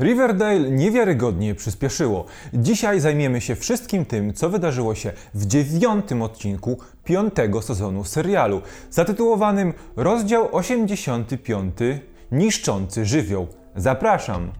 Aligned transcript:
Riverdale 0.00 0.70
niewiarygodnie 0.70 1.54
przyspieszyło. 1.54 2.24
Dzisiaj 2.54 3.00
zajmiemy 3.00 3.40
się 3.40 3.54
wszystkim 3.54 4.04
tym, 4.04 4.34
co 4.34 4.50
wydarzyło 4.50 4.94
się 4.94 5.12
w 5.34 5.46
dziewiątym 5.46 6.22
odcinku 6.22 6.78
piątego 7.04 7.62
sezonu 7.62 8.04
serialu, 8.04 8.62
zatytułowanym 8.90 9.72
Rozdział 9.96 10.48
85 10.56 11.74
Niszczący 12.32 13.04
żywioł. 13.04 13.46
Zapraszam! 13.76 14.50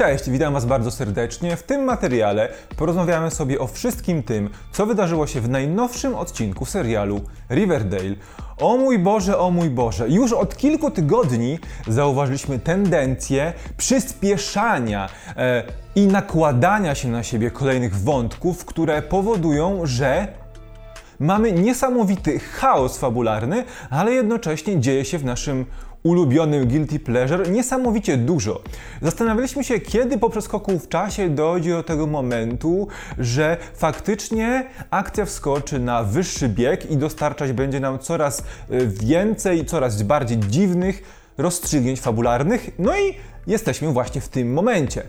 Cześć, 0.00 0.30
witam 0.30 0.52
Was 0.52 0.64
bardzo 0.64 0.90
serdecznie. 0.90 1.56
W 1.56 1.62
tym 1.62 1.84
materiale 1.84 2.48
porozmawiamy 2.76 3.30
sobie 3.30 3.58
o 3.58 3.66
wszystkim 3.66 4.22
tym, 4.22 4.50
co 4.72 4.86
wydarzyło 4.86 5.26
się 5.26 5.40
w 5.40 5.48
najnowszym 5.48 6.14
odcinku 6.14 6.64
serialu 6.66 7.20
Riverdale. 7.50 8.14
O 8.58 8.76
mój 8.76 8.98
Boże, 8.98 9.38
o 9.38 9.50
mój 9.50 9.70
Boże, 9.70 10.08
już 10.08 10.32
od 10.32 10.56
kilku 10.56 10.90
tygodni 10.90 11.58
zauważyliśmy 11.88 12.58
tendencję 12.58 13.52
przyspieszania 13.76 15.08
e, 15.36 15.62
i 15.94 16.06
nakładania 16.06 16.94
się 16.94 17.08
na 17.08 17.22
siebie 17.22 17.50
kolejnych 17.50 17.96
wątków, 17.96 18.64
które 18.64 19.02
powodują, 19.02 19.80
że 19.84 20.28
mamy 21.18 21.52
niesamowity 21.52 22.38
chaos 22.38 22.98
fabularny, 22.98 23.64
ale 23.90 24.12
jednocześnie 24.12 24.80
dzieje 24.80 25.04
się 25.04 25.18
w 25.18 25.24
naszym 25.24 25.66
ulubionym 26.02 26.68
guilty 26.68 26.98
pleasure 26.98 27.50
niesamowicie 27.50 28.16
dużo. 28.16 28.62
Zastanawialiśmy 29.02 29.64
się, 29.64 29.80
kiedy 29.80 30.18
po 30.18 30.30
przeskoku 30.30 30.78
w 30.78 30.88
czasie 30.88 31.28
dojdzie 31.28 31.70
do 31.70 31.82
tego 31.82 32.06
momentu, 32.06 32.88
że 33.18 33.56
faktycznie 33.74 34.66
akcja 34.90 35.24
wskoczy 35.24 35.78
na 35.78 36.02
wyższy 36.02 36.48
bieg 36.48 36.90
i 36.90 36.96
dostarczać 36.96 37.52
będzie 37.52 37.80
nam 37.80 37.98
coraz 37.98 38.40
e, 38.70 38.86
więcej, 38.86 39.66
coraz 39.66 40.02
bardziej 40.02 40.38
dziwnych 40.38 41.19
rozstrzygnięć 41.42 42.00
fabularnych. 42.00 42.70
No 42.78 42.96
i 42.96 43.14
jesteśmy 43.46 43.92
właśnie 43.92 44.20
w 44.20 44.28
tym 44.28 44.52
momencie. 44.52 45.02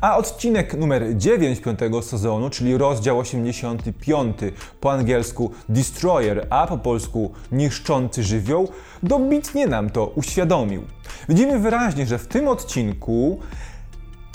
A 0.00 0.16
odcinek 0.16 0.74
numer 0.74 1.16
9 1.16 1.60
piątego 1.60 2.02
sezonu, 2.02 2.50
czyli 2.50 2.78
rozdział 2.78 3.18
85, 3.18 4.36
po 4.80 4.92
angielsku 4.92 5.50
Destroyer, 5.68 6.46
a 6.50 6.66
po 6.66 6.78
polsku 6.78 7.32
Niszczący 7.52 8.22
żywioł, 8.22 8.68
dobitnie 9.02 9.66
nam 9.66 9.90
to 9.90 10.06
uświadomił. 10.06 10.82
Widzimy 11.28 11.58
wyraźnie, 11.58 12.06
że 12.06 12.18
w 12.18 12.26
tym 12.26 12.48
odcinku 12.48 13.40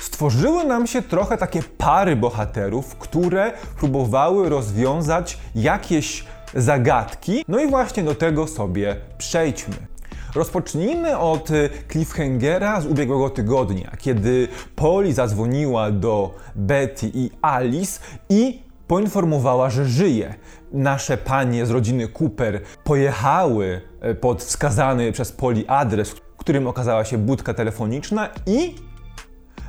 stworzyły 0.01 0.63
nam 0.63 0.87
się 0.87 1.01
trochę 1.01 1.37
takie 1.37 1.63
pary 1.77 2.15
bohaterów, 2.15 2.95
które 2.95 3.53
próbowały 3.77 4.49
rozwiązać 4.49 5.37
jakieś 5.55 6.25
zagadki. 6.55 7.45
No 7.47 7.59
i 7.59 7.69
właśnie 7.69 8.03
do 8.03 8.15
tego 8.15 8.47
sobie 8.47 8.95
przejdźmy. 9.17 9.90
Rozpocznijmy 10.35 11.17
od 11.17 11.51
y, 11.51 11.69
cliffhangera 11.91 12.81
z 12.81 12.85
ubiegłego 12.85 13.29
tygodnia, 13.29 13.91
kiedy 13.97 14.47
Polly 14.75 15.13
zadzwoniła 15.13 15.91
do 15.91 16.35
Betty 16.55 17.11
i 17.13 17.29
Alice 17.41 17.99
i 18.29 18.61
poinformowała, 18.87 19.69
że 19.69 19.85
żyje. 19.85 20.35
Nasze 20.73 21.17
panie 21.17 21.65
z 21.65 21.69
rodziny 21.69 22.07
Cooper 22.07 22.61
pojechały 22.83 23.81
y, 24.11 24.15
pod 24.15 24.43
wskazany 24.43 25.11
przez 25.11 25.31
Poli 25.31 25.67
adres, 25.67 26.15
którym 26.37 26.67
okazała 26.67 27.05
się 27.05 27.17
budka 27.17 27.53
telefoniczna 27.53 28.29
i 28.45 28.75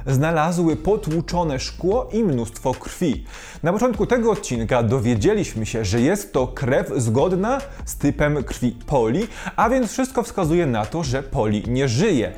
znalazły 0.07 0.77
potłuczone 0.77 1.61
szkło 1.61 2.09
i 2.13 2.25
mnóstwo 2.25 2.75
krwi. 2.75 3.25
Na 3.63 3.73
początku 3.73 4.07
tego 4.07 4.31
odcinka 4.31 4.83
dowiedzieliśmy 4.83 5.67
się, 5.67 5.85
że 5.85 6.01
jest 6.01 6.33
to 6.33 6.47
krew 6.47 6.93
zgodna 6.97 7.61
z 7.85 7.97
typem 7.97 8.45
krwi 8.45 8.77
Poli, 8.87 9.29
a 9.57 9.71
więc 9.71 9.93
wszystko 9.93 10.23
wskazuje 10.23 10.67
na 10.67 10.87
to, 10.87 11.05
że 11.05 11.23
Poli 11.23 11.63
nie 11.69 11.89
żyje. 11.89 12.33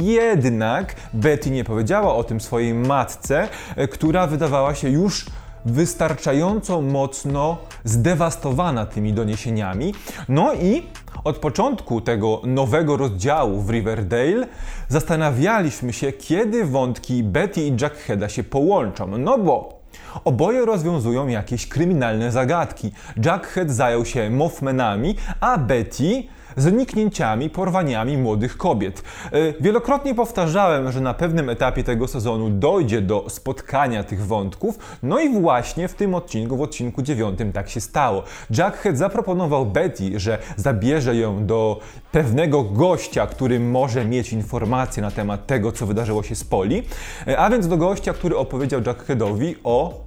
Jednak 0.00 0.94
Betty 1.12 1.50
nie 1.50 1.64
powiedziała 1.64 2.14
o 2.14 2.24
tym 2.24 2.40
swojej 2.40 2.74
matce, 2.74 3.48
która 3.90 4.26
wydawała 4.26 4.74
się 4.74 4.88
już 4.88 5.26
wystarczająco 5.64 6.82
mocno 6.82 7.56
zdewastowana 7.84 8.86
tymi 8.86 9.12
doniesieniami. 9.12 9.94
No 10.28 10.54
i 10.54 10.82
od 11.26 11.38
początku 11.38 12.00
tego 12.00 12.40
nowego 12.44 12.96
rozdziału 12.96 13.60
w 13.60 13.70
Riverdale 13.70 14.46
zastanawialiśmy 14.88 15.92
się, 15.92 16.12
kiedy 16.12 16.64
wątki 16.64 17.22
Betty 17.22 17.60
i 17.60 17.76
Jackheada 17.80 18.28
się 18.28 18.44
połączą. 18.44 19.18
No 19.18 19.38
bo 19.38 19.76
Oboje 20.24 20.64
rozwiązują 20.64 21.28
jakieś 21.28 21.68
kryminalne 21.68 22.32
zagadki. 22.32 22.92
Jackhead 23.24 23.70
zajął 23.70 24.04
się 24.04 24.30
Mothmanami, 24.30 25.16
a 25.40 25.58
Betty 25.58 26.22
zniknięciami, 26.56 27.50
porwaniami 27.50 28.18
młodych 28.18 28.56
kobiet. 28.56 29.02
E, 29.32 29.38
wielokrotnie 29.60 30.14
powtarzałem, 30.14 30.92
że 30.92 31.00
na 31.00 31.14
pewnym 31.14 31.50
etapie 31.50 31.84
tego 31.84 32.08
sezonu 32.08 32.50
dojdzie 32.50 33.00
do 33.00 33.24
spotkania 33.28 34.04
tych 34.04 34.26
wątków, 34.26 34.78
no 35.02 35.20
i 35.20 35.40
właśnie 35.40 35.88
w 35.88 35.94
tym 35.94 36.14
odcinku, 36.14 36.56
w 36.56 36.62
odcinku 36.62 37.02
dziewiątym 37.02 37.52
tak 37.52 37.68
się 37.68 37.80
stało. 37.80 38.22
Jackhead 38.50 38.98
zaproponował 38.98 39.66
Betty, 39.66 40.20
że 40.20 40.38
zabierze 40.56 41.16
ją 41.16 41.46
do 41.46 41.80
pewnego 42.12 42.64
gościa, 42.64 43.26
który 43.26 43.60
może 43.60 44.04
mieć 44.04 44.32
informacje 44.32 45.02
na 45.02 45.10
temat 45.10 45.46
tego, 45.46 45.72
co 45.72 45.86
wydarzyło 45.86 46.22
się 46.22 46.34
z 46.34 46.44
Poli, 46.44 46.82
e, 47.26 47.38
a 47.38 47.50
więc 47.50 47.68
do 47.68 47.76
gościa, 47.76 48.12
który 48.12 48.36
opowiedział 48.36 48.80
Jackheadowi 48.86 49.56
o 49.64 50.05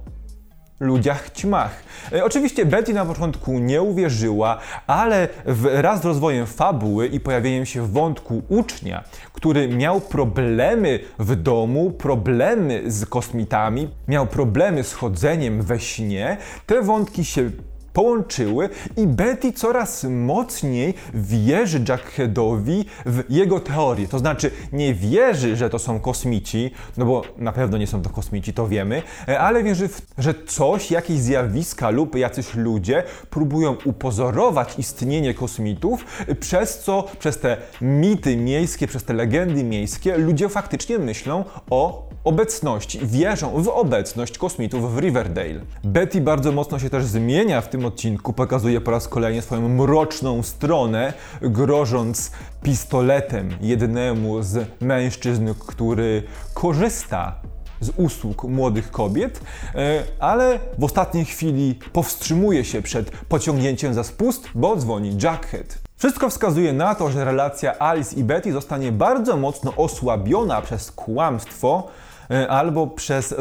ludziach 0.80 1.32
ćmach. 1.32 1.82
E, 2.12 2.24
oczywiście 2.24 2.66
Betty 2.66 2.94
na 2.94 3.04
początku 3.04 3.58
nie 3.58 3.82
uwierzyła, 3.82 4.58
ale 4.86 5.28
wraz 5.46 6.00
z 6.00 6.04
rozwojem 6.04 6.46
fabuły 6.46 7.06
i 7.06 7.20
pojawieniem 7.20 7.66
się 7.66 7.86
wątku 7.86 8.42
ucznia, 8.48 9.04
który 9.32 9.68
miał 9.68 10.00
problemy 10.00 10.98
w 11.18 11.36
domu, 11.36 11.90
problemy 11.90 12.82
z 12.86 13.06
kosmitami, 13.06 13.88
miał 14.08 14.26
problemy 14.26 14.84
z 14.84 14.92
chodzeniem 14.92 15.62
we 15.62 15.80
śnie, 15.80 16.36
te 16.66 16.82
wątki 16.82 17.24
się 17.24 17.50
połączyły 17.92 18.68
i 18.96 19.06
Betty 19.06 19.52
coraz 19.52 20.04
mocniej 20.04 20.94
wierzy 21.14 21.84
Jackheadowi 21.88 22.84
w 23.06 23.24
jego 23.28 23.60
teorię. 23.60 24.08
To 24.08 24.18
znaczy 24.18 24.50
nie 24.72 24.94
wierzy, 24.94 25.56
że 25.56 25.70
to 25.70 25.78
są 25.78 26.00
kosmici, 26.00 26.70
no 26.96 27.04
bo 27.04 27.22
na 27.38 27.52
pewno 27.52 27.78
nie 27.78 27.86
są 27.86 28.02
to 28.02 28.10
kosmici, 28.10 28.52
to 28.52 28.68
wiemy, 28.68 29.02
e, 29.28 29.40
ale 29.40 29.62
wierzy, 29.62 29.88
w, 29.88 30.02
że 30.18 30.34
coś, 30.46 30.90
jakieś 30.90 31.18
zjawiska 31.18 31.90
lub 31.90 32.16
jacyś 32.16 32.54
ludzie 32.54 33.02
próbują 33.30 33.76
upozorować 33.84 34.78
istnienie 34.78 35.34
kosmitów, 35.34 36.04
przez 36.40 36.78
co 36.78 37.04
przez 37.18 37.38
te 37.38 37.56
mity 37.80 38.36
miejskie, 38.36 38.86
przez 38.86 39.04
te 39.04 39.12
legendy 39.12 39.64
miejskie 39.64 40.18
ludzie 40.18 40.48
faktycznie 40.48 40.98
myślą 40.98 41.44
o 41.70 42.10
obecności, 42.24 43.00
wierzą 43.02 43.62
w 43.62 43.68
obecność 43.68 44.38
kosmitów 44.38 44.94
w 44.94 44.98
Riverdale. 44.98 45.60
Betty 45.84 46.20
bardzo 46.20 46.52
mocno 46.52 46.78
się 46.78 46.90
też 46.90 47.04
zmienia 47.04 47.60
w 47.60 47.68
tym 47.68 47.79
odcinku, 47.86 48.32
pokazuje 48.32 48.80
po 48.80 48.90
raz 48.90 49.08
kolejny 49.08 49.42
swoją 49.42 49.68
mroczną 49.68 50.42
stronę, 50.42 51.12
grożąc 51.42 52.30
pistoletem 52.62 53.50
jednemu 53.60 54.42
z 54.42 54.66
mężczyzn, 54.80 55.54
który 55.66 56.22
korzysta 56.54 57.34
z 57.80 57.90
usług 57.96 58.44
młodych 58.44 58.90
kobiet, 58.90 59.40
e, 59.74 60.02
ale 60.18 60.58
w 60.78 60.84
ostatniej 60.84 61.24
chwili 61.24 61.78
powstrzymuje 61.92 62.64
się 62.64 62.82
przed 62.82 63.10
pociągnięciem 63.10 63.94
za 63.94 64.04
spust, 64.04 64.48
bo 64.54 64.76
dzwoni 64.76 65.18
Jackhead. 65.22 65.78
Wszystko 65.96 66.30
wskazuje 66.30 66.72
na 66.72 66.94
to, 66.94 67.10
że 67.10 67.24
relacja 67.24 67.78
Alice 67.78 68.16
i 68.16 68.24
Betty 68.24 68.52
zostanie 68.52 68.92
bardzo 68.92 69.36
mocno 69.36 69.72
osłabiona 69.76 70.62
przez 70.62 70.92
kłamstwo, 70.92 71.88
E, 72.30 72.48
albo 72.48 72.86
przez 72.86 73.34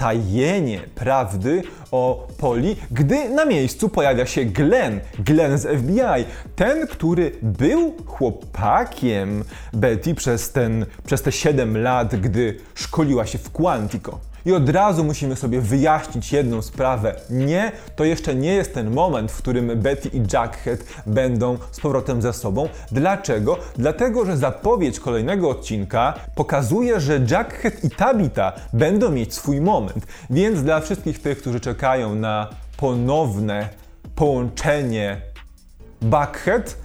zatajenie 0.00 0.80
prawdy 0.94 1.62
o 1.90 2.28
Poli, 2.38 2.76
gdy 2.90 3.28
na 3.28 3.44
miejscu 3.44 3.88
pojawia 3.88 4.26
się 4.26 4.44
Glenn, 4.44 5.00
Glenn 5.18 5.58
z 5.58 5.62
FBI, 5.62 6.24
ten, 6.56 6.86
który 6.86 7.32
był 7.42 7.94
chłopakiem 8.06 9.44
Betty 9.72 10.14
przez, 10.14 10.52
ten, 10.52 10.86
przez 11.06 11.22
te 11.22 11.32
7 11.32 11.78
lat, 11.78 12.16
gdy 12.16 12.56
szkoliła 12.74 13.26
się 13.26 13.38
w 13.38 13.50
Quantico. 13.50 14.29
I 14.46 14.52
od 14.52 14.68
razu 14.68 15.04
musimy 15.04 15.36
sobie 15.36 15.60
wyjaśnić 15.60 16.32
jedną 16.32 16.62
sprawę. 16.62 17.14
Nie, 17.30 17.72
to 17.96 18.04
jeszcze 18.04 18.34
nie 18.34 18.54
jest 18.54 18.74
ten 18.74 18.90
moment, 18.90 19.32
w 19.32 19.38
którym 19.38 19.80
Betty 19.80 20.08
i 20.08 20.22
Jackhead 20.32 20.80
będą 21.06 21.58
z 21.70 21.80
powrotem 21.80 22.22
ze 22.22 22.32
sobą. 22.32 22.68
Dlaczego? 22.92 23.58
Dlatego, 23.76 24.26
że 24.26 24.36
zapowiedź 24.36 25.00
kolejnego 25.00 25.50
odcinka 25.50 26.14
pokazuje, 26.34 27.00
że 27.00 27.20
Jackhead 27.30 27.84
i 27.84 27.90
Tabitha 27.90 28.52
będą 28.72 29.10
mieć 29.10 29.34
swój 29.34 29.60
moment. 29.60 30.06
Więc 30.30 30.62
dla 30.62 30.80
wszystkich 30.80 31.22
tych, 31.22 31.38
którzy 31.38 31.60
czekają 31.60 32.14
na 32.14 32.48
ponowne 32.76 33.68
połączenie 34.14 35.20
Buckhead, 36.02 36.76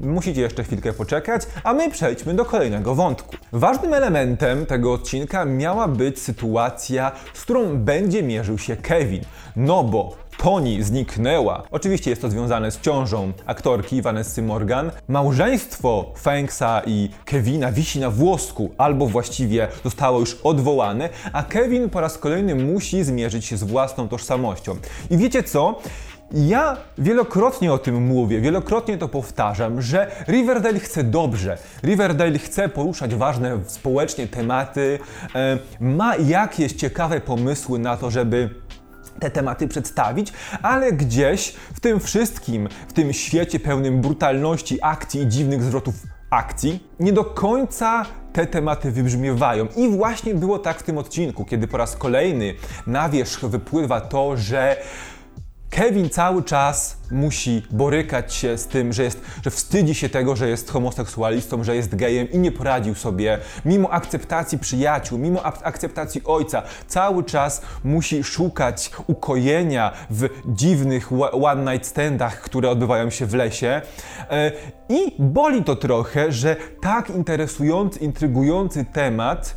Musicie 0.00 0.40
jeszcze 0.40 0.64
chwilkę 0.64 0.92
poczekać, 0.92 1.42
a 1.64 1.72
my 1.72 1.90
przejdźmy 1.90 2.34
do 2.34 2.44
kolejnego 2.44 2.94
wątku. 2.94 3.36
Ważnym 3.52 3.94
elementem 3.94 4.66
tego 4.66 4.92
odcinka 4.92 5.44
miała 5.44 5.88
być 5.88 6.18
sytuacja, 6.18 7.12
z 7.34 7.42
którą 7.42 7.76
będzie 7.76 8.22
mierzył 8.22 8.58
się 8.58 8.76
Kevin. 8.76 9.22
No 9.56 9.84
bo 9.84 10.16
Toni 10.38 10.82
zniknęła. 10.82 11.62
Oczywiście 11.70 12.10
jest 12.10 12.22
to 12.22 12.30
związane 12.30 12.70
z 12.70 12.80
ciążą 12.80 13.32
aktorki 13.46 14.02
Vanessy 14.02 14.42
Morgan. 14.42 14.90
Małżeństwo 15.08 16.12
Fengsa 16.22 16.82
i 16.86 17.10
Kevina 17.24 17.72
wisi 17.72 18.00
na 18.00 18.10
włosku, 18.10 18.70
albo 18.78 19.06
właściwie 19.06 19.68
zostało 19.84 20.20
już 20.20 20.36
odwołane, 20.42 21.08
a 21.32 21.42
Kevin 21.42 21.90
po 21.90 22.00
raz 22.00 22.18
kolejny 22.18 22.54
musi 22.54 23.04
zmierzyć 23.04 23.44
się 23.44 23.56
z 23.56 23.64
własną 23.64 24.08
tożsamością. 24.08 24.76
I 25.10 25.16
wiecie 25.16 25.42
co? 25.42 25.80
Ja 26.32 26.76
wielokrotnie 26.98 27.72
o 27.72 27.78
tym 27.78 28.06
mówię, 28.06 28.40
wielokrotnie 28.40 28.98
to 28.98 29.08
powtarzam, 29.08 29.82
że 29.82 30.10
Riverdale 30.28 30.78
chce 30.78 31.04
dobrze. 31.04 31.58
Riverdale 31.82 32.38
chce 32.38 32.68
poruszać 32.68 33.14
ważne 33.14 33.58
społecznie 33.66 34.28
tematy, 34.28 34.98
e, 35.34 35.58
ma 35.80 36.16
jakieś 36.16 36.72
ciekawe 36.72 37.20
pomysły 37.20 37.78
na 37.78 37.96
to, 37.96 38.10
żeby 38.10 38.50
te 39.20 39.30
tematy 39.30 39.68
przedstawić, 39.68 40.32
ale 40.62 40.92
gdzieś 40.92 41.52
w 41.74 41.80
tym 41.80 42.00
wszystkim, 42.00 42.68
w 42.88 42.92
tym 42.92 43.12
świecie 43.12 43.60
pełnym 43.60 44.00
brutalności, 44.00 44.78
akcji 44.82 45.20
i 45.20 45.26
dziwnych 45.26 45.62
zwrotów 45.62 45.94
akcji, 46.30 46.88
nie 47.00 47.12
do 47.12 47.24
końca 47.24 48.06
te 48.32 48.46
tematy 48.46 48.90
wybrzmiewają. 48.90 49.66
I 49.76 49.88
właśnie 49.88 50.34
było 50.34 50.58
tak 50.58 50.78
w 50.78 50.82
tym 50.82 50.98
odcinku, 50.98 51.44
kiedy 51.44 51.68
po 51.68 51.76
raz 51.76 51.96
kolejny 51.96 52.54
na 52.86 53.08
wierzch 53.08 53.44
wypływa 53.44 54.00
to, 54.00 54.36
że 54.36 54.76
Kevin 55.70 56.10
cały 56.10 56.42
czas 56.42 56.96
musi 57.10 57.62
borykać 57.70 58.34
się 58.34 58.58
z 58.58 58.66
tym, 58.66 58.92
że, 58.92 59.02
jest, 59.02 59.20
że 59.44 59.50
wstydzi 59.50 59.94
się 59.94 60.08
tego, 60.08 60.36
że 60.36 60.48
jest 60.48 60.70
homoseksualistą, 60.70 61.64
że 61.64 61.76
jest 61.76 61.96
gejem 61.96 62.30
i 62.30 62.38
nie 62.38 62.52
poradził 62.52 62.94
sobie. 62.94 63.38
Mimo 63.64 63.90
akceptacji 63.90 64.58
przyjaciół, 64.58 65.18
mimo 65.18 65.42
akceptacji 65.42 66.22
ojca, 66.24 66.62
cały 66.86 67.24
czas 67.24 67.62
musi 67.84 68.24
szukać 68.24 68.90
ukojenia 69.06 69.92
w 70.10 70.28
dziwnych 70.46 71.12
one 71.32 71.72
night 71.72 71.88
standach, 71.88 72.40
które 72.40 72.70
odbywają 72.70 73.10
się 73.10 73.26
w 73.26 73.34
lesie. 73.34 73.82
E, 74.30 74.52
I 74.88 75.14
boli 75.18 75.64
to 75.64 75.76
trochę, 75.76 76.32
że 76.32 76.56
tak 76.80 77.10
interesujący, 77.10 77.98
intrygujący 77.98 78.84
temat 78.84 79.56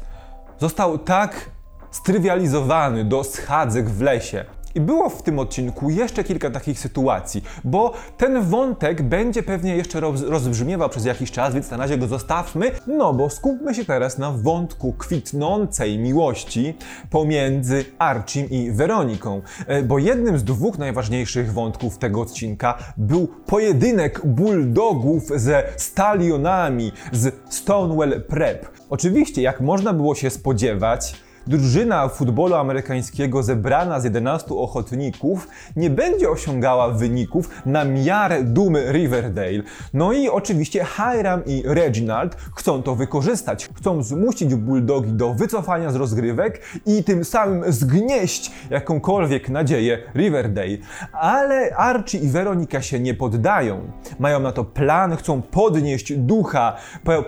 został 0.59 0.97
tak 0.97 1.49
strywializowany 1.91 3.05
do 3.05 3.23
schadzek 3.23 3.89
w 3.89 4.01
lesie. 4.01 4.45
I 4.75 4.81
było 4.81 5.09
w 5.09 5.23
tym 5.23 5.39
odcinku 5.39 5.89
jeszcze 5.89 6.23
kilka 6.23 6.49
takich 6.49 6.79
sytuacji, 6.79 7.43
bo 7.63 7.93
ten 8.17 8.41
wątek 8.41 9.01
będzie 9.01 9.43
pewnie 9.43 9.75
jeszcze 9.75 9.99
roz, 9.99 10.21
rozbrzmiewał 10.21 10.89
przez 10.89 11.05
jakiś 11.05 11.31
czas, 11.31 11.53
więc 11.53 11.71
na 11.71 11.77
razie 11.77 11.97
go 11.97 12.07
zostawmy. 12.07 12.71
No 12.87 13.13
bo 13.13 13.29
skupmy 13.29 13.75
się 13.75 13.85
teraz 13.85 14.17
na 14.17 14.31
wątku 14.31 14.93
kwitnącej 14.93 15.99
miłości 15.99 16.77
pomiędzy 17.09 17.85
Archim 17.99 18.49
i 18.49 18.71
Weroniką. 18.71 19.41
E, 19.67 19.83
bo 19.83 19.99
jednym 19.99 20.37
z 20.37 20.43
dwóch 20.43 20.77
najważniejszych 20.77 21.53
wątków 21.53 21.97
tego 21.97 22.21
odcinka 22.21 22.77
był 22.97 23.27
pojedynek 23.27 24.21
bulldogów 24.25 25.23
ze 25.35 25.63
stalionami 25.77 26.91
z 27.11 27.35
Stonewell 27.49 28.23
Prep. 28.23 28.67
Oczywiście, 28.89 29.41
jak 29.41 29.61
można 29.61 29.93
było 29.93 30.15
się 30.15 30.29
spodziewać, 30.29 31.15
drużyna 31.47 32.07
futbolu 32.07 32.55
amerykańskiego 32.55 33.43
zebrana 33.43 33.99
z 33.99 34.03
11 34.03 34.55
ochotników 34.55 35.47
nie 35.75 35.89
będzie 35.89 36.29
osiągała 36.29 36.89
wyników 36.89 37.49
na 37.65 37.85
miarę 37.85 38.43
dumy 38.43 38.91
Riverdale. 38.91 39.63
No 39.93 40.13
i 40.13 40.29
oczywiście 40.29 40.85
Hiram 40.85 41.45
i 41.45 41.63
Reginald 41.65 42.35
chcą 42.55 42.83
to 42.83 42.95
wykorzystać. 42.95 43.69
Chcą 43.75 44.03
zmusić 44.03 44.55
Bulldogi 44.55 45.11
do 45.11 45.33
wycofania 45.33 45.91
z 45.91 45.95
rozgrywek 45.95 46.61
i 46.85 47.03
tym 47.03 47.25
samym 47.25 47.71
zgnieść 47.71 48.51
jakąkolwiek 48.69 49.49
nadzieję 49.49 49.97
Riverdale. 50.15 50.77
Ale 51.11 51.75
Archie 51.75 52.17
i 52.17 52.27
Weronika 52.27 52.81
się 52.81 52.99
nie 52.99 53.13
poddają. 53.13 53.81
Mają 54.19 54.39
na 54.39 54.51
to 54.51 54.63
plan, 54.63 55.15
chcą 55.15 55.41
podnieść 55.41 56.13
ducha, 56.13 56.77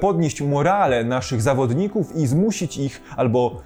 podnieść 0.02 0.42
morale 0.42 1.04
naszych 1.04 1.42
zawodników 1.42 2.16
i 2.16 2.28
zmusić 2.28 2.78
ich 2.78 3.02
albo 3.18 3.62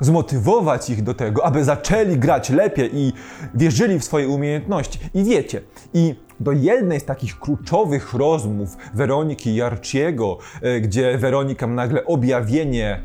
zmotywować 0.00 0.90
ich 0.90 1.02
do 1.02 1.14
tego, 1.14 1.44
aby 1.44 1.64
zaczęli 1.64 2.16
grać 2.16 2.50
lepiej 2.50 2.90
i 2.98 3.12
wierzyli 3.54 3.98
w 3.98 4.04
swoje 4.04 4.28
umiejętności. 4.28 4.98
I 5.14 5.24
wiecie, 5.24 5.60
i 5.94 6.14
do 6.40 6.52
jednej 6.52 7.00
z 7.00 7.04
takich 7.04 7.38
kluczowych 7.38 8.14
rozmów 8.14 8.76
Weroniki 8.94 9.54
i 9.54 9.62
Archiego, 9.62 10.38
e, 10.62 10.80
gdzie 10.80 11.18
Weronika 11.18 11.66
ma 11.66 11.74
nagle 11.74 12.04
objawienie 12.04 13.02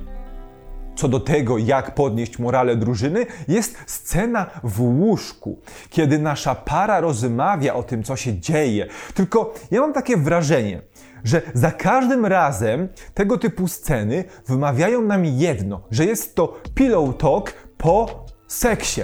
co 0.96 1.08
do 1.08 1.20
tego, 1.20 1.58
jak 1.58 1.96
podnieść 1.96 2.40
morale 2.40 2.76
drużyny, 2.76 3.26
jest 3.48 3.78
scena 3.88 4.46
w 4.64 4.82
łóżku, 4.82 5.60
kiedy 5.90 6.20
nasza 6.20 6.56
para 6.56 7.00
rozmawia 7.00 7.74
o 7.74 7.84
tym, 7.84 8.04
co 8.04 8.16
się 8.16 8.40
dzieje. 8.40 8.88
Tylko 9.14 9.54
ja 9.72 9.82
mam 9.82 9.94
takie 9.94 10.18
wrażenie, 10.18 10.82
że 11.24 11.42
za 11.54 11.72
każdym 11.72 12.26
razem 12.26 12.88
tego 13.14 13.38
typu 13.38 13.68
sceny 13.68 14.24
wymawiają 14.48 15.02
nam 15.02 15.26
jedno, 15.26 15.82
że 15.92 16.06
jest 16.06 16.36
to 16.36 16.60
pillow 16.76 17.18
talk 17.18 17.54
po 17.78 18.26
seksie. 18.48 19.02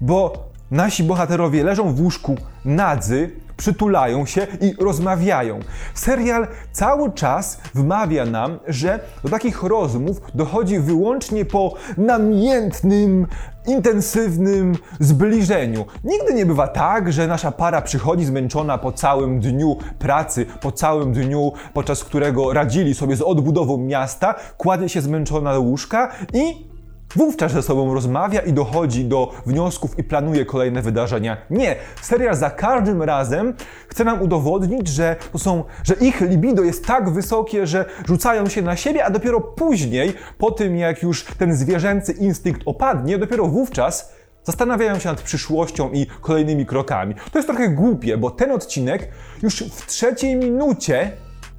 Bo 0.00 0.49
nasi 0.70 1.04
bohaterowie 1.04 1.64
leżą 1.64 1.94
w 1.94 2.00
łóżku 2.00 2.36
nadzy, 2.64 3.30
przytulają 3.60 4.26
się 4.26 4.46
i 4.60 4.74
rozmawiają. 4.80 5.60
Serial 5.94 6.46
cały 6.72 7.12
czas 7.12 7.60
wmawia 7.74 8.24
nam, 8.24 8.58
że 8.68 9.00
do 9.24 9.28
takich 9.28 9.62
rozmów 9.62 10.20
dochodzi 10.34 10.78
wyłącznie 10.78 11.44
po 11.44 11.74
namiętnym, 11.96 13.26
intensywnym 13.66 14.74
zbliżeniu. 15.00 15.84
Nigdy 16.04 16.34
nie 16.34 16.46
bywa 16.46 16.68
tak, 16.68 17.12
że 17.12 17.26
nasza 17.26 17.52
para 17.52 17.82
przychodzi 17.82 18.24
zmęczona 18.24 18.78
po 18.78 18.92
całym 18.92 19.40
dniu 19.40 19.76
pracy, 19.98 20.46
po 20.60 20.72
całym 20.72 21.12
dniu, 21.12 21.52
podczas 21.74 22.04
którego 22.04 22.52
radzili 22.52 22.94
sobie 22.94 23.16
z 23.16 23.22
odbudową 23.22 23.76
miasta, 23.76 24.34
kładzie 24.56 24.88
się 24.88 25.00
zmęczona 25.00 25.52
do 25.52 25.60
łóżka 25.60 26.12
i 26.32 26.69
Wówczas 27.16 27.52
ze 27.52 27.62
sobą 27.62 27.94
rozmawia 27.94 28.40
i 28.40 28.52
dochodzi 28.52 29.04
do 29.04 29.32
wniosków 29.46 29.98
i 29.98 30.04
planuje 30.04 30.44
kolejne 30.44 30.82
wydarzenia. 30.82 31.36
Nie, 31.50 31.76
serial 32.02 32.36
za 32.36 32.50
każdym 32.50 33.02
razem 33.02 33.54
chce 33.88 34.04
nam 34.04 34.22
udowodnić, 34.22 34.88
że 34.88 35.16
to 35.32 35.38
są, 35.38 35.64
że 35.84 35.94
ich 35.94 36.20
libido 36.20 36.62
jest 36.62 36.86
tak 36.86 37.10
wysokie, 37.10 37.66
że 37.66 37.84
rzucają 38.06 38.48
się 38.48 38.62
na 38.62 38.76
siebie, 38.76 39.04
a 39.04 39.10
dopiero 39.10 39.40
później, 39.40 40.12
po 40.38 40.50
tym 40.50 40.76
jak 40.76 41.02
już 41.02 41.24
ten 41.24 41.54
zwierzęcy 41.54 42.12
instynkt 42.12 42.62
opadnie, 42.66 43.18
dopiero 43.18 43.46
wówczas 43.46 44.12
zastanawiają 44.44 44.98
się 44.98 45.08
nad 45.08 45.22
przyszłością 45.22 45.90
i 45.92 46.06
kolejnymi 46.20 46.66
krokami. 46.66 47.14
To 47.32 47.38
jest 47.38 47.48
trochę 47.48 47.68
głupie, 47.68 48.16
bo 48.16 48.30
ten 48.30 48.52
odcinek 48.52 49.08
już 49.42 49.62
w 49.62 49.86
trzeciej 49.86 50.36
minucie, 50.36 51.12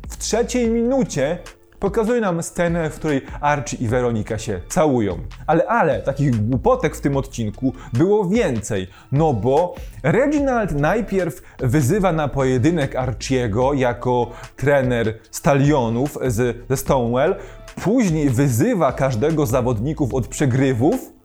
w 0.09 0.17
trzeciej 0.17 0.69
minucie 0.69 1.37
pokazuje 1.81 2.21
nam 2.21 2.43
scenę, 2.43 2.89
w 2.89 2.95
której 2.95 3.21
Archie 3.41 3.77
i 3.77 3.87
Weronika 3.87 4.37
się 4.37 4.61
całują. 4.67 5.17
Ale, 5.47 5.67
ale, 5.67 6.01
takich 6.01 6.47
głupotek 6.49 6.95
w 6.95 7.01
tym 7.01 7.17
odcinku 7.17 7.73
było 7.93 8.25
więcej, 8.25 8.87
no 9.11 9.33
bo 9.33 9.75
Reginald 10.03 10.71
najpierw 10.71 11.41
wyzywa 11.59 12.11
na 12.11 12.27
pojedynek 12.27 12.95
Archiego 12.95 13.73
jako 13.73 14.31
trener 14.55 15.19
stalionów 15.31 16.17
z, 16.27 16.57
ze 16.69 16.77
Stonewell, 16.77 17.35
później 17.83 18.29
wyzywa 18.29 18.91
każdego 18.91 19.45
z 19.45 19.49
zawodników 19.49 20.13
od 20.13 20.27
przegrywów, 20.27 21.20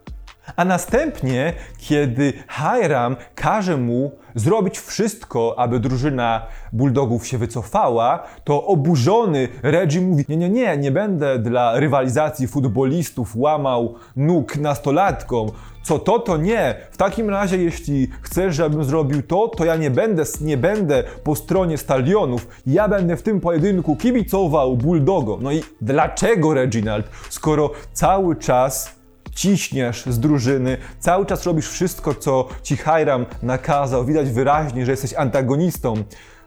a 0.56 0.64
następnie, 0.64 1.52
kiedy 1.78 2.32
Hiram 2.48 3.16
każe 3.34 3.76
mu 3.76 4.12
zrobić 4.34 4.78
wszystko, 4.78 5.54
aby 5.58 5.80
drużyna 5.80 6.46
Bulldogów 6.72 7.26
się 7.26 7.38
wycofała, 7.38 8.22
to 8.44 8.66
oburzony 8.66 9.48
Reggie 9.62 10.00
mówi: 10.00 10.24
Nie, 10.28 10.36
nie, 10.36 10.48
nie, 10.48 10.76
nie 10.76 10.90
będę 10.90 11.38
dla 11.38 11.80
rywalizacji 11.80 12.48
futbolistów 12.48 13.36
łamał 13.36 13.94
nóg 14.16 14.56
nastolatkom. 14.56 15.50
Co 15.82 15.98
to, 15.98 16.18
to 16.18 16.36
nie. 16.36 16.74
W 16.90 16.96
takim 16.96 17.30
razie, 17.30 17.56
jeśli 17.56 18.08
chcesz, 18.22 18.56
żebym 18.56 18.84
zrobił 18.84 19.22
to, 19.22 19.48
to 19.48 19.64
ja 19.64 19.76
nie 19.76 19.90
będę, 19.90 20.22
nie 20.40 20.56
będę 20.56 21.04
po 21.24 21.36
stronie 21.36 21.78
stalionów. 21.78 22.48
Ja 22.66 22.88
będę 22.88 23.16
w 23.16 23.22
tym 23.22 23.40
pojedynku 23.40 23.96
kibicował 23.96 24.76
Bulldogom. 24.76 25.42
No 25.42 25.52
i 25.52 25.62
dlaczego, 25.80 26.54
Reginald, 26.54 27.06
skoro 27.30 27.70
cały 27.92 28.36
czas 28.36 28.96
ciśniesz 29.36 30.04
z 30.06 30.20
drużyny, 30.20 30.76
cały 30.98 31.26
czas 31.26 31.46
robisz 31.46 31.68
wszystko, 31.68 32.14
co 32.14 32.48
ci 32.62 32.76
Hiram 32.76 33.26
nakazał, 33.42 34.04
widać 34.04 34.30
wyraźnie, 34.30 34.84
że 34.86 34.90
jesteś 34.90 35.14
antagonistą 35.14 35.94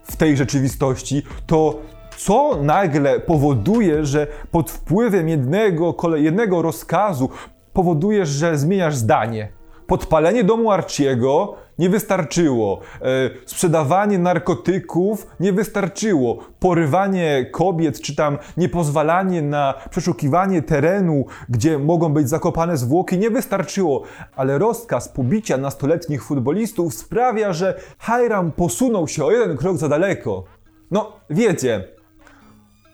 w 0.04 0.16
tej 0.16 0.38
rzeczywistości, 0.38 1.24
to 1.48 1.80
co 2.18 2.64
nagle 2.64 3.20
powoduje, 3.20 4.06
że 4.06 4.28
pod 4.52 4.72
wpływem 4.72 5.30
jednego, 5.30 5.96
jednego 6.16 6.62
rozkazu 6.62 7.30
powodujesz, 7.74 8.30
że 8.30 8.58
zmieniasz 8.58 8.96
zdanie? 8.96 9.59
Podpalenie 9.90 10.44
domu 10.44 10.72
Archiego 10.72 11.56
nie 11.80 11.90
wystarczyło. 11.90 12.80
E, 13.02 13.06
sprzedawanie 13.46 14.20
narkotyków 14.20 15.28
nie 15.40 15.54
wystarczyło. 15.54 16.38
Porywanie 16.60 17.46
kobiet, 17.52 18.02
czy 18.02 18.16
tam 18.16 18.38
niepozwalanie 18.58 19.42
na 19.42 19.74
przeszukiwanie 19.90 20.62
terenu, 20.62 21.26
gdzie 21.50 21.80
mogą 21.80 22.14
być 22.14 22.30
zakopane 22.30 22.78
zwłoki, 22.78 23.18
nie 23.18 23.30
wystarczyło. 23.30 24.04
Ale 24.36 24.58
rozkaz 24.58 25.10
pobicia 25.10 25.58
nastoletnich 25.58 26.24
futbolistów 26.24 26.94
sprawia, 26.94 27.54
że 27.54 27.80
Hiram 28.00 28.52
posunął 28.52 29.08
się 29.08 29.26
o 29.26 29.32
jeden 29.32 29.58
krok 29.58 29.78
za 29.78 29.90
daleko. 29.90 30.44
No, 30.92 31.12
wiecie, 31.30 31.84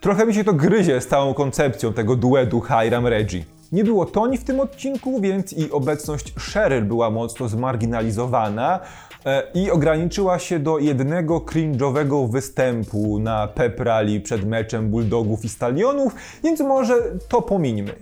trochę 0.01 0.25
mi 0.25 0.33
się 0.33 0.43
to 0.43 0.53
gryzie 0.53 1.01
z 1.01 1.07
całą 1.07 1.33
koncepcją 1.33 1.93
tego 1.93 2.15
duetu 2.15 2.61
Hiram-Reggie. 2.61 3.54
Nie 3.75 3.83
było 3.83 4.05
Toni 4.05 4.37
w 4.37 4.43
tym 4.43 4.59
odcinku, 4.59 5.21
więc 5.21 5.53
i 5.53 5.71
obecność 5.71 6.33
Cheryl 6.35 6.83
była 6.83 7.09
mocno 7.09 7.47
zmarginalizowana 7.47 8.79
e, 9.25 9.43
i 9.53 9.71
ograniczyła 9.71 10.39
się 10.39 10.59
do 10.59 10.79
jednego 10.79 11.39
cringe'owego 11.39 12.29
występu 12.31 13.19
na 13.19 13.47
pep 13.47 13.79
rally 13.79 14.21
przed 14.21 14.45
meczem 14.45 14.89
Bulldogów 14.89 15.45
i 15.45 15.49
Stalionów, 15.49 16.15
więc 16.43 16.59
może 16.59 16.95
to 17.27 17.41
pomińmy. 17.41 17.95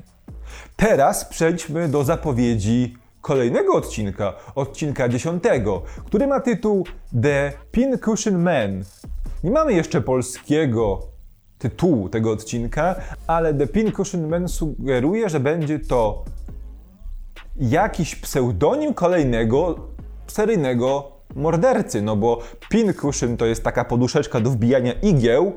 Teraz 0.75 1.25
przejdźmy 1.25 1.89
do 1.89 2.03
zapowiedzi 2.03 2.97
kolejnego 3.21 3.73
odcinka, 3.73 4.33
odcinka 4.55 5.09
dziesiątego, 5.09 5.81
który 6.05 6.27
ma 6.27 6.39
tytuł 6.39 6.85
The 7.21 7.51
Pincushion 7.71 8.39
Man. 8.39 8.83
Nie 9.43 9.51
mamy 9.51 9.73
jeszcze 9.73 10.01
polskiego 10.01 11.12
tytułu 11.63 12.09
tego 12.09 12.31
odcinka, 12.31 12.95
ale 13.27 13.53
The 13.53 13.67
Pincushion 13.67 14.27
Man 14.27 14.47
sugeruje, 14.47 15.29
że 15.29 15.39
będzie 15.39 15.79
to 15.79 16.25
jakiś 17.55 18.15
pseudonim 18.15 18.93
kolejnego 18.93 19.75
seryjnego 20.27 21.11
mordercy, 21.35 22.01
no 22.01 22.15
bo 22.15 22.39
Pincushion 22.69 23.37
to 23.37 23.45
jest 23.45 23.63
taka 23.63 23.85
poduszeczka 23.85 24.39
do 24.39 24.49
wbijania 24.49 24.93
igieł, 24.93 25.53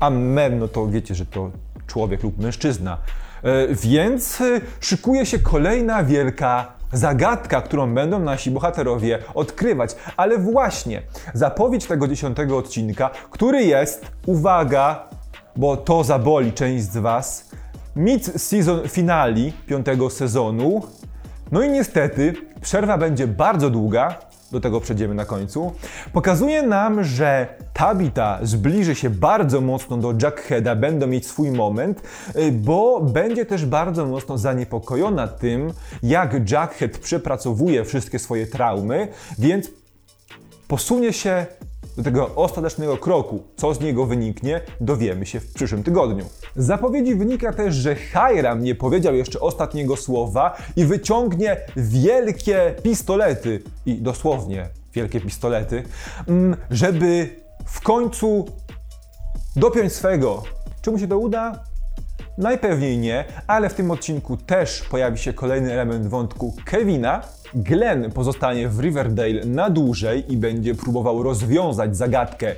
a 0.00 0.10
men, 0.10 0.58
no 0.58 0.68
to 0.68 0.86
wiecie, 0.86 1.14
że 1.14 1.26
to 1.26 1.50
człowiek 1.86 2.22
lub 2.22 2.38
mężczyzna. 2.38 2.98
E, 3.42 3.74
więc 3.74 4.42
szykuje 4.80 5.26
się 5.26 5.38
kolejna 5.38 6.04
wielka 6.04 6.77
zagadka, 6.92 7.62
którą 7.62 7.94
będą 7.94 8.18
nasi 8.18 8.50
bohaterowie 8.50 9.18
odkrywać. 9.34 9.96
Ale 10.16 10.38
właśnie 10.38 11.02
zapowiedź 11.34 11.86
tego 11.86 12.08
dziesiątego 12.08 12.58
odcinka, 12.58 13.10
który 13.30 13.64
jest, 13.64 14.06
uwaga, 14.26 15.08
bo 15.56 15.76
to 15.76 16.04
zaboli 16.04 16.52
część 16.52 16.84
z 16.84 16.96
Was, 16.96 17.50
mid-season 17.96 18.88
finali 18.88 19.52
piątego 19.66 20.10
sezonu. 20.10 20.82
No 21.52 21.62
i 21.62 21.70
niestety 21.70 22.34
przerwa 22.60 22.98
będzie 22.98 23.26
bardzo 23.26 23.70
długa, 23.70 24.18
do 24.52 24.60
tego 24.60 24.80
przejdziemy 24.80 25.14
na 25.14 25.24
końcu, 25.24 25.72
pokazuje 26.12 26.62
nam, 26.62 27.04
że 27.04 27.46
Tabita 27.78 28.38
zbliży 28.42 28.94
się 28.94 29.10
bardzo 29.10 29.60
mocno 29.60 29.96
do 29.96 30.14
Jackheada, 30.22 30.76
będą 30.76 31.06
mieć 31.06 31.26
swój 31.26 31.50
moment, 31.50 32.02
y, 32.36 32.52
bo 32.52 33.00
będzie 33.00 33.46
też 33.46 33.66
bardzo 33.66 34.06
mocno 34.06 34.38
zaniepokojona 34.38 35.28
tym, 35.28 35.72
jak 36.02 36.50
Jackhead 36.50 36.98
przepracowuje 36.98 37.84
wszystkie 37.84 38.18
swoje 38.18 38.46
traumy, 38.46 39.08
więc 39.38 39.70
posunie 40.68 41.12
się 41.12 41.46
do 41.96 42.02
tego 42.02 42.34
ostatecznego 42.34 42.96
kroku, 42.96 43.42
co 43.56 43.74
z 43.74 43.80
niego 43.80 44.06
wyniknie, 44.06 44.60
dowiemy 44.80 45.26
się 45.26 45.40
w 45.40 45.52
przyszłym 45.52 45.82
tygodniu. 45.82 46.24
Z 46.56 46.66
zapowiedzi 46.66 47.14
wynika 47.14 47.52
też, 47.52 47.74
że 47.74 47.96
Hiram 47.96 48.62
nie 48.62 48.74
powiedział 48.74 49.14
jeszcze 49.14 49.40
ostatniego 49.40 49.96
słowa 49.96 50.56
i 50.76 50.84
wyciągnie 50.84 51.56
wielkie 51.76 52.74
pistolety, 52.82 53.62
i 53.86 53.94
dosłownie 53.94 54.68
wielkie 54.94 55.20
pistolety, 55.20 55.82
mm, 56.28 56.56
żeby 56.70 57.28
w 57.68 57.80
końcu 57.80 58.46
dopiąć 59.56 59.92
swego. 59.92 60.42
Czy 60.82 60.90
mu 60.90 60.98
się 60.98 61.08
to 61.08 61.18
uda? 61.18 61.64
Najpewniej 62.38 62.98
nie, 62.98 63.24
ale 63.46 63.68
w 63.68 63.74
tym 63.74 63.90
odcinku 63.90 64.36
też 64.36 64.82
pojawi 64.82 65.18
się 65.18 65.32
kolejny 65.32 65.72
element 65.72 66.06
wątku 66.06 66.56
Kevina. 66.64 67.22
Glenn 67.54 68.10
pozostanie 68.12 68.68
w 68.68 68.80
Riverdale 68.80 69.44
na 69.44 69.70
dłużej 69.70 70.32
i 70.32 70.36
będzie 70.36 70.74
próbował 70.74 71.22
rozwiązać 71.22 71.96
zagadkę 71.96 72.54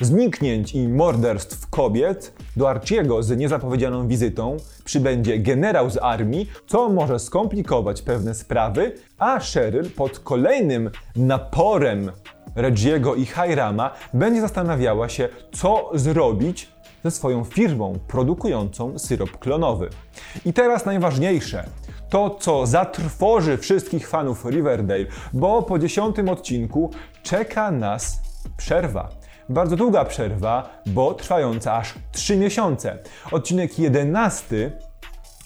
zniknięć 0.00 0.74
i 0.74 0.88
morderstw 0.88 1.70
kobiet. 1.70 2.32
Do 2.56 2.70
Archiego 2.70 3.22
z 3.22 3.36
niezapowiedzianą 3.36 4.08
wizytą 4.08 4.56
przybędzie 4.84 5.38
generał 5.38 5.90
z 5.90 5.96
armii, 5.96 6.50
co 6.66 6.88
może 6.88 7.18
skomplikować 7.18 8.02
pewne 8.02 8.34
sprawy, 8.34 8.92
a 9.18 9.40
Cheryl 9.40 9.90
pod 9.90 10.18
kolejnym 10.18 10.90
naporem 11.16 12.12
Reggiego 12.54 13.14
i 13.14 13.26
Hirama 13.26 13.90
będzie 14.14 14.40
zastanawiała 14.40 15.08
się, 15.08 15.28
co 15.52 15.90
zrobić 15.94 16.68
ze 17.04 17.10
swoją 17.10 17.44
firmą 17.44 17.98
produkującą 18.08 18.98
syrop 18.98 19.38
klonowy. 19.38 19.88
I 20.44 20.52
teraz 20.52 20.86
najważniejsze. 20.86 21.64
To, 22.08 22.30
co 22.30 22.66
zatrwoży 22.66 23.58
wszystkich 23.58 24.08
fanów 24.08 24.44
Riverdale, 24.44 25.04
bo 25.32 25.62
po 25.62 25.78
dziesiątym 25.78 26.28
odcinku 26.28 26.90
czeka 27.22 27.70
nas 27.70 28.20
przerwa. 28.56 29.08
Bardzo 29.48 29.76
długa 29.76 30.04
przerwa, 30.04 30.82
bo 30.86 31.14
trwająca 31.14 31.74
aż 31.74 31.94
3 32.12 32.36
miesiące. 32.36 32.98
Odcinek 33.32 33.78
11 33.78 34.72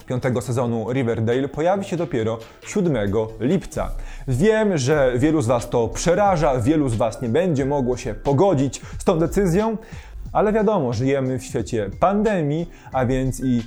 piątego 0.07 0.41
sezonu 0.41 0.93
Riverdale 0.93 1.49
pojawi 1.49 1.85
się 1.85 1.97
dopiero 1.97 2.39
7 2.67 2.97
lipca. 3.41 3.91
Wiem, 4.29 4.79
że 4.79 5.13
wielu 5.17 5.43
z 5.43 5.47
Was 5.47 5.71
to 5.71 5.89
przeraża, 5.89 6.61
wielu 6.61 6.89
z 6.89 6.95
Was 6.95 7.23
nie 7.23 7.29
będzie 7.29 7.67
mogło 7.67 7.97
się 7.97 8.15
pogodzić 8.15 8.81
z 8.99 9.05
tą 9.05 9.19
decyzją, 9.19 9.77
ale 10.33 10.53
wiadomo, 10.53 10.93
żyjemy 10.93 11.39
w 11.39 11.45
świecie 11.45 11.91
pandemii, 12.01 12.71
a 12.93 13.07
więc 13.07 13.41
i 13.41 13.63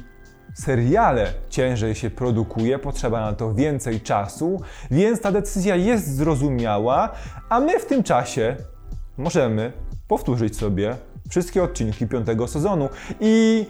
seriale 0.53 1.34
ciężej 1.50 1.96
się 1.96 2.10
produkuje, 2.10 2.79
potrzeba 2.79 3.22
na 3.22 3.34
to 3.34 3.53
więcej 3.53 4.01
czasu, 4.01 4.62
więc 4.91 5.22
ta 5.22 5.31
decyzja 5.31 5.75
jest 5.75 6.15
zrozumiała, 6.15 7.10
a 7.50 7.60
my 7.60 7.79
w 7.79 7.86
tym 7.86 8.03
czasie 8.03 8.55
możemy 9.17 9.74
powtórzyć 10.08 10.58
sobie 10.58 10.96
wszystkie 11.29 11.63
odcinki 11.63 12.08
piątego 12.08 12.48
sezonu 12.48 12.89
i 13.19 13.65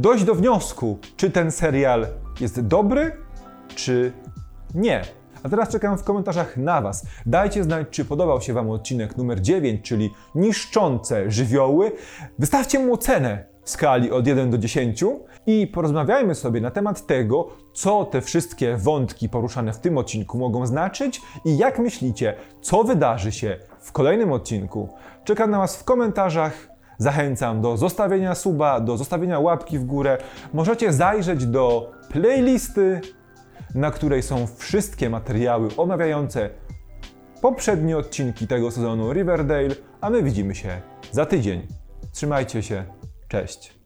dojść 0.00 0.24
do 0.24 0.34
wniosku, 0.34 0.98
czy 1.16 1.30
ten 1.30 1.50
serial 1.50 2.06
jest 2.40 2.60
dobry, 2.60 3.12
czy 3.74 4.12
nie. 4.74 5.02
A 5.42 5.48
teraz 5.48 5.68
czekam 5.68 5.98
w 5.98 6.04
komentarzach 6.04 6.56
na 6.56 6.80
Was. 6.80 7.06
Dajcie 7.26 7.64
znać, 7.64 7.86
czy 7.90 8.04
podobał 8.04 8.40
się 8.40 8.52
Wam 8.52 8.70
odcinek 8.70 9.16
numer 9.16 9.40
9, 9.40 9.82
czyli 9.82 10.10
niszczące 10.34 11.30
żywioły. 11.30 11.92
Wystawcie 12.38 12.78
mu 12.78 12.94
ocenę 12.94 13.44
w 13.62 13.70
skali 13.70 14.10
od 14.10 14.26
1 14.26 14.50
do 14.50 14.58
10 14.58 15.04
i 15.46 15.66
porozmawiajmy 15.66 16.34
sobie 16.34 16.60
na 16.60 16.70
temat 16.70 17.06
tego, 17.06 17.48
co 17.74 18.04
te 18.04 18.20
wszystkie 18.20 18.76
wątki 18.76 19.28
poruszane 19.28 19.72
w 19.72 19.78
tym 19.78 19.98
odcinku 19.98 20.38
mogą 20.38 20.66
znaczyć 20.66 21.22
i 21.44 21.58
jak 21.58 21.78
myślicie, 21.78 22.34
co 22.60 22.84
wydarzy 22.84 23.32
się 23.32 23.56
w 23.80 23.92
kolejnym 23.92 24.32
odcinku. 24.32 24.88
Czekam 25.24 25.50
na 25.50 25.58
Was 25.58 25.76
w 25.76 25.84
komentarzach. 25.84 26.70
Zachęcam 27.00 27.60
do 27.60 27.76
zostawienia 27.76 28.34
suba, 28.34 28.80
do 28.80 28.96
zostawienia 28.96 29.38
łapki 29.38 29.78
w 29.78 29.84
górę. 29.84 30.18
Możecie 30.52 30.92
zajrzeć 30.92 31.46
do 31.46 31.92
playlisty 32.12 33.00
na 33.74 33.90
której 33.90 34.22
są 34.22 34.46
wszystkie 34.46 35.10
materiały 35.10 35.68
omawiające 35.76 36.50
poprzednie 37.42 37.98
odcinki 37.98 38.46
tego 38.46 38.70
sezonu 38.70 39.12
Riverdale, 39.12 39.74
a 40.00 40.10
my 40.10 40.22
widzimy 40.22 40.54
się 40.54 40.80
za 41.12 41.26
tydzień. 41.26 41.66
Trzymajcie 42.12 42.62
się, 42.62 42.84
cześć. 43.28 43.79